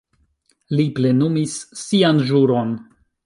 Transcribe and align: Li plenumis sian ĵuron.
Li 0.77 0.85
plenumis 0.99 1.59
sian 1.81 2.23
ĵuron. 2.31 2.73